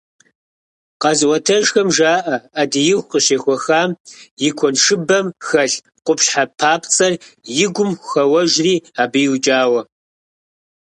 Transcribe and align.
Къэзыӏуэтэжхэм 1.01 1.87
жаӏэ, 1.95 2.35
ӏэдииху 2.55 3.07
къыщехуэхам 3.09 3.89
и 4.47 4.49
куэншыбэм 4.57 5.27
хэлъ 5.47 5.77
къупщхьэ 6.05 6.43
папцӏэр 6.59 7.13
и 7.63 7.67
гум 7.73 7.91
хэуэжри, 8.07 8.75
абы 9.01 9.19
иукӏауэ. 9.25 9.81